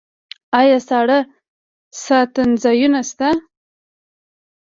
[0.59, 1.19] آیا ساړه
[2.03, 3.29] ساتنځایونه شته؟